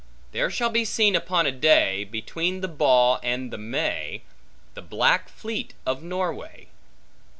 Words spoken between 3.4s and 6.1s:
the May, The black fleet of